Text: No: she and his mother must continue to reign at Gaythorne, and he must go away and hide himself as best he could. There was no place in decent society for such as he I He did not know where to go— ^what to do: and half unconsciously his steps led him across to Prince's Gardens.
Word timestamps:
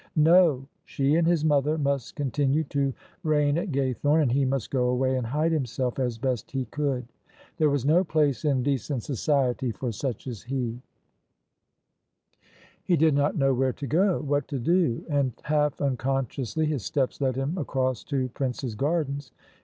No: 0.15 0.65
she 0.83 1.13
and 1.15 1.27
his 1.27 1.45
mother 1.45 1.77
must 1.77 2.15
continue 2.15 2.63
to 2.69 2.91
reign 3.21 3.55
at 3.55 3.71
Gaythorne, 3.71 4.23
and 4.23 4.31
he 4.31 4.45
must 4.45 4.71
go 4.71 4.89
away 4.89 5.15
and 5.15 5.27
hide 5.27 5.51
himself 5.51 5.99
as 5.99 6.17
best 6.17 6.49
he 6.49 6.65
could. 6.65 7.05
There 7.57 7.69
was 7.69 7.85
no 7.85 8.03
place 8.03 8.43
in 8.43 8.63
decent 8.63 9.03
society 9.03 9.71
for 9.71 9.91
such 9.91 10.25
as 10.25 10.41
he 10.41 10.81
I 10.81 12.37
He 12.83 12.97
did 12.97 13.13
not 13.13 13.37
know 13.37 13.53
where 13.53 13.73
to 13.73 13.85
go— 13.85 14.23
^what 14.27 14.47
to 14.47 14.57
do: 14.57 15.05
and 15.07 15.33
half 15.43 15.79
unconsciously 15.79 16.65
his 16.65 16.83
steps 16.83 17.21
led 17.21 17.35
him 17.35 17.55
across 17.55 18.03
to 18.05 18.27
Prince's 18.29 18.73
Gardens. 18.73 19.31